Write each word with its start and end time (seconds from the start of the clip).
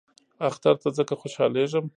اختر 0.47 0.75
ته 0.81 0.89
ځکه 0.97 1.13
خوشحالیږم. 1.21 1.85